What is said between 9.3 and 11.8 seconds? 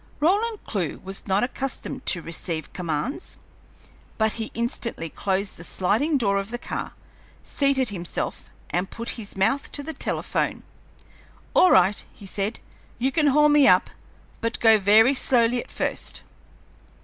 mouth to the telephone. "All